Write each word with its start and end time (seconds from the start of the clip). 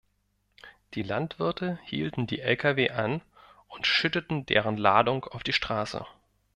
Die 0.95 1.03
Landwirte 1.03 1.77
hielten 1.83 2.25
die 2.25 2.39
Lkw 2.39 2.89
an 2.89 3.21
und 3.67 3.85
schütteten 3.85 4.47
deren 4.47 4.75
Ladung 4.77 5.25
auf 5.25 5.43
die 5.43 5.53
Straße. 5.53 6.07